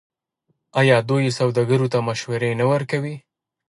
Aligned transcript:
آیا 0.79 0.97
دوی 1.09 1.35
سوداګرو 1.39 1.91
ته 1.93 1.97
مشورې 2.07 2.51
نه 2.59 2.65
ورکوي؟ 2.71 3.15